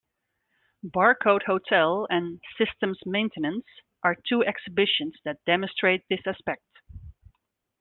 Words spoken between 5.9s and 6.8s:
this aspect.